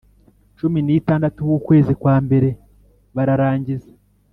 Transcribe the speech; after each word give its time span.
Cumi 0.57 0.79
N 0.83 0.89
Itandatu 0.99 1.39
W 1.49 1.53
Ukwezi 1.59 1.93
Kwa 2.01 2.15
Mbere 2.25 2.49
Bararangiza 3.15 3.89